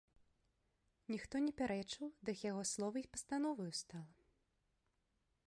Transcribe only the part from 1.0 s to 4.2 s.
Ніхто не пярэчыў, дык яго слова й пастановаю стала.